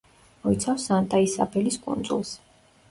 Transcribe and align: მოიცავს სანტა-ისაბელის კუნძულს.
მოიცავს 0.45 0.87
სანტა-ისაბელის 0.89 1.81
კუნძულს. 1.87 2.35